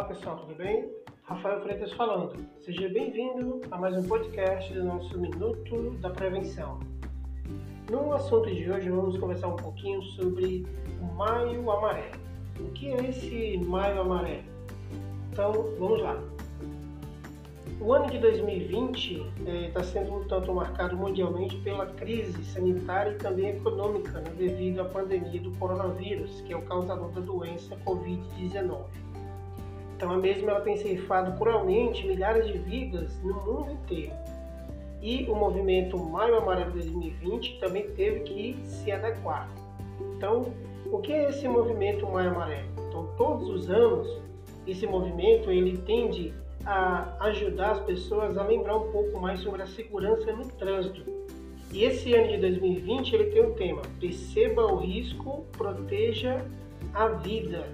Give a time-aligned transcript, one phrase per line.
[0.00, 0.90] Olá pessoal, tudo bem?
[1.24, 2.34] Rafael Freitas falando.
[2.60, 6.80] Seja bem-vindo a mais um podcast do nosso Minuto da Prevenção.
[7.90, 10.66] No assunto de hoje vamos conversar um pouquinho sobre
[11.02, 12.18] o Maio Amarelo.
[12.60, 14.42] O que é esse Maio Amarelo?
[15.30, 16.18] Então vamos lá.
[17.78, 19.22] O ano de 2020
[19.68, 24.80] está eh, sendo um tanto marcado mundialmente pela crise sanitária e também econômica né, devido
[24.80, 29.09] à pandemia do coronavírus, que é o causador da doença Covid-19.
[30.00, 34.14] Então a mesma ela tem ceifado cruelmente milhares de vidas no mundo inteiro.
[35.02, 39.46] E o movimento Maio Amarelo 2020 também teve que se adequar.
[40.16, 40.54] Então,
[40.90, 42.66] o que é esse movimento Maio Amarelo?
[42.88, 44.22] Então, todos os anos,
[44.66, 46.32] esse movimento ele tende
[46.64, 51.02] a ajudar as pessoas a lembrar um pouco mais sobre a segurança no trânsito.
[51.74, 56.42] E esse ano de 2020 ele tem um tema: perceba o risco, proteja
[56.94, 57.68] a vida.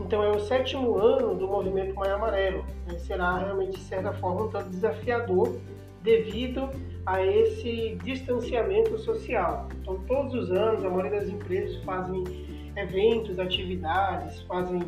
[0.00, 2.64] Então é o sétimo ano do movimento Maio Amarelo.
[2.86, 2.98] Né?
[2.98, 5.60] Será realmente de certa forma um tanto desafiador
[6.02, 6.70] devido
[7.04, 9.68] a esse distanciamento social.
[9.80, 12.24] Então todos os anos a maioria das empresas fazem
[12.76, 14.80] eventos, atividades, fazem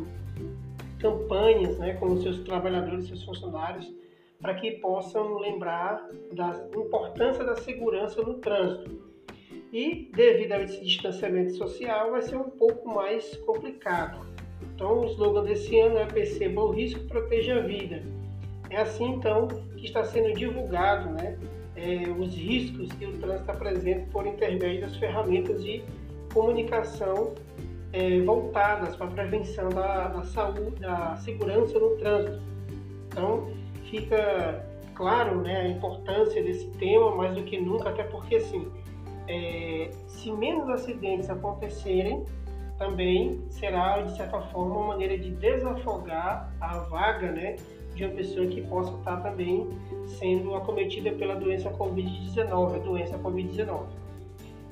[0.99, 3.93] campanhas né, com os seus trabalhadores, seus funcionários,
[4.41, 9.13] para que possam lembrar da importância da segurança no trânsito.
[9.71, 14.32] E, devido a esse distanciamento social, vai ser um pouco mais complicado.
[14.75, 18.03] Então, o slogan desse ano é Perceba o risco, proteja a vida.
[18.69, 19.47] É assim, então,
[19.77, 21.37] que está sendo divulgado né,
[21.75, 25.83] é, os riscos que o trânsito apresenta por intermédio das ferramentas de
[26.33, 27.33] comunicação
[27.91, 32.41] é, voltadas para a prevenção da, da saúde, da segurança no trânsito.
[33.07, 33.51] Então,
[33.89, 38.67] fica claro né, a importância desse tema mais do que nunca, até porque assim,
[39.27, 42.25] é, se menos acidentes acontecerem,
[42.77, 47.55] também será de certa forma uma maneira de desafogar a vaga né,
[47.95, 49.69] de uma pessoa que possa estar também
[50.07, 53.85] sendo acometida pela doença Covid-19, a doença Covid-19.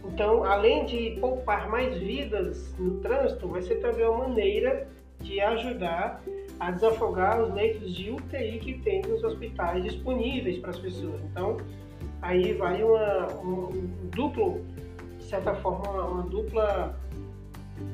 [0.06, 4.88] Então, além de poupar mais vidas no trânsito, vai ser também uma maneira
[5.20, 6.24] de ajudar
[6.60, 11.22] a desafogar os leitos de UTI que tem nos hospitais disponíveis para as pessoas.
[11.24, 11.58] Então,
[12.22, 14.62] aí vai uma, um, um duplo,
[15.18, 17.00] de certa forma, uma dupla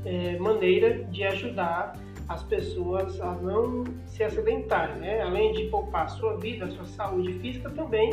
[0.05, 1.93] é, maneira de ajudar
[2.27, 5.21] as pessoas a não se acidentarem, né?
[5.21, 8.11] Além de poupar a sua vida, a sua saúde física, também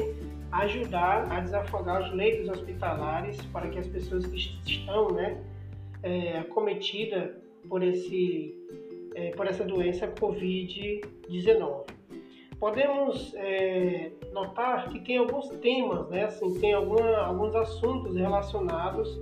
[0.53, 5.43] ajudar a desafogar os leitos hospitalares para que as pessoas que estão né,
[6.03, 7.31] é, acometidas
[7.69, 8.55] por, esse,
[9.15, 11.87] é, por essa doença Covid-19.
[12.61, 19.21] Podemos é, notar que tem alguns temas, né, assim, tem alguma, alguns assuntos relacionados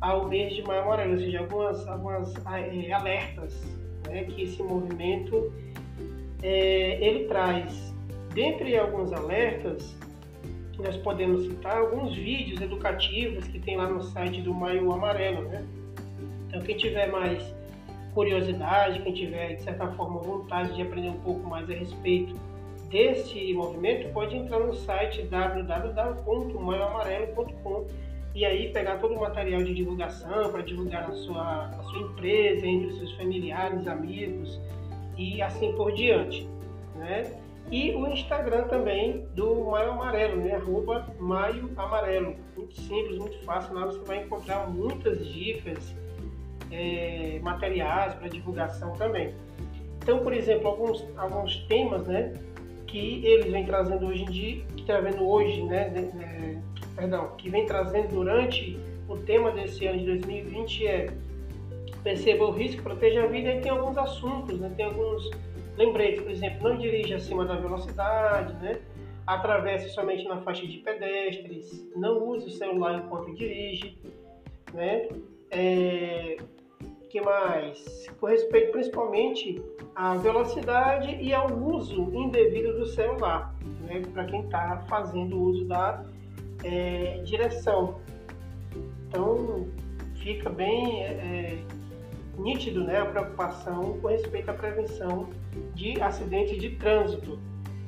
[0.00, 3.62] ao mês de maio amarelo, ou seja, algumas, algumas é, alertas
[4.06, 5.52] né, que esse movimento
[6.42, 7.94] é, ele traz.
[8.32, 9.94] Dentre alguns alertas,
[10.78, 15.66] nós podemos citar alguns vídeos educativos que tem lá no site do Maio Amarelo, né?
[16.46, 17.52] Então, quem tiver mais
[18.14, 22.34] curiosidade, quem tiver, de certa forma, vontade de aprender um pouco mais a respeito
[22.88, 27.86] desse movimento, pode entrar no site www.maioamarelo.com
[28.34, 32.66] e aí pegar todo o material de divulgação para divulgar a sua, a sua empresa,
[32.66, 34.60] entre os seus familiares, amigos
[35.16, 36.48] e assim por diante,
[36.94, 37.40] né?
[37.70, 40.56] E o Instagram também do Maio Amarelo, né?
[40.56, 42.34] Arroba Maio Amarelo.
[42.56, 43.74] Muito simples, muito fácil.
[43.74, 45.94] Lá você vai encontrar muitas dicas,
[46.70, 49.34] é, materiais para divulgação também.
[50.02, 52.34] Então, por exemplo, alguns, alguns temas, né?
[52.90, 55.88] Que eles vêm trazendo hoje em dia, que está vendo hoje, né?
[55.88, 56.62] né?
[56.96, 58.78] Perdão, que vem trazendo durante
[59.08, 61.12] o tema desse ano de 2020 é
[62.02, 64.72] perceba o risco, proteja a vida e tem alguns assuntos, né?
[64.76, 65.30] Tem alguns
[65.76, 68.80] Lembrete, por exemplo, não dirija acima da velocidade, né?
[69.26, 73.96] atravesse somente na faixa de pedestres, não use o celular enquanto dirige,
[74.74, 75.08] né?
[75.50, 76.36] É,
[77.10, 78.06] que mais?
[78.20, 79.60] Com respeito principalmente
[79.94, 84.00] à velocidade e ao uso indevido do celular, né?
[84.14, 86.04] Para quem está fazendo uso da
[86.64, 88.00] é, direção.
[89.08, 89.66] Então
[90.14, 91.58] fica bem é,
[92.38, 95.28] nítido né, a preocupação com respeito à prevenção
[95.74, 97.38] de acidentes de trânsito.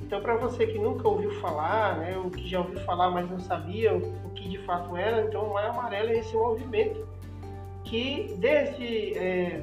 [0.03, 3.39] Então, para você que nunca ouviu falar, né, ou que já ouviu falar, mas não
[3.39, 7.07] sabia o, que de fato era, então o Maio Amarelo é esse movimento
[7.93, 9.63] que desde é,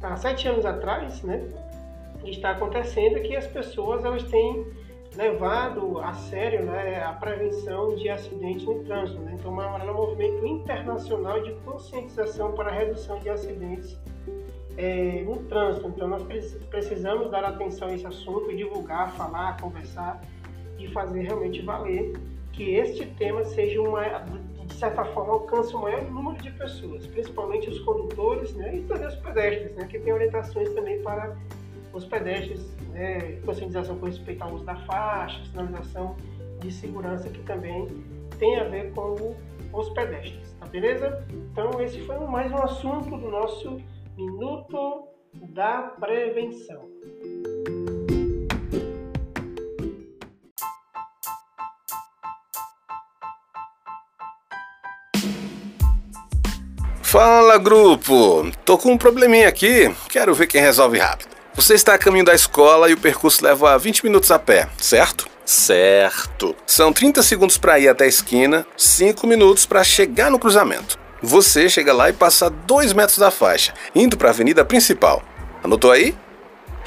[0.00, 1.44] há sete anos atrás, né,
[2.22, 4.64] está acontecendo que as pessoas elas têm
[5.16, 9.18] levado a sério né, a prevenção de acidentes no trânsito.
[9.22, 9.34] Né?
[9.40, 13.98] Então, é um movimento internacional de conscientização para a redução de acidentes
[14.76, 15.88] é, no trânsito.
[15.88, 16.22] Então, nós
[16.70, 20.20] precisamos dar atenção a esse assunto, divulgar, falar, conversar
[20.78, 22.12] e fazer realmente valer
[22.52, 24.00] que este tema seja uma,
[24.80, 29.16] certa forma, alcance o maior número de pessoas, principalmente os condutores né, e também os
[29.16, 31.36] pedestres, né, que tem orientações também para
[31.92, 36.16] os pedestres, né, conscientização com respeito ao uso da faixa, sinalização
[36.60, 37.86] de segurança que também
[38.38, 39.36] tem a ver com
[39.72, 41.26] os pedestres, tá beleza?
[41.30, 43.78] Então esse foi mais um assunto do nosso
[44.16, 46.88] Minuto da Prevenção.
[57.10, 58.48] Fala grupo!
[58.64, 61.30] Tô com um probleminha aqui, quero ver quem resolve rápido.
[61.56, 65.26] Você está a caminho da escola e o percurso leva 20 minutos a pé, certo?
[65.44, 66.54] Certo.
[66.64, 71.00] São 30 segundos para ir até a esquina, 5 minutos para chegar no cruzamento.
[71.20, 75.20] Você chega lá e passa 2 metros da faixa, indo para a avenida principal.
[75.64, 76.16] Anotou aí?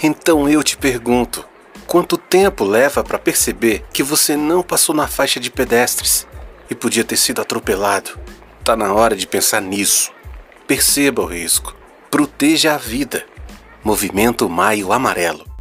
[0.01, 1.45] Então eu te pergunto:
[1.85, 6.25] quanto tempo leva para perceber que você não passou na faixa de pedestres
[6.69, 8.22] e podia ter sido atropelado?
[8.63, 10.09] Tá na hora de pensar nisso.
[10.65, 11.75] Perceba o risco.
[12.09, 13.25] Proteja a vida.
[13.83, 15.52] Movimento Maio Amarelo.